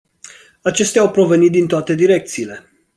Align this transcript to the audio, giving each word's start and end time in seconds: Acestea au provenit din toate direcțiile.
Acestea 0.61 1.01
au 1.01 1.11
provenit 1.11 1.51
din 1.51 1.67
toate 1.67 1.95
direcțiile. 1.95 2.65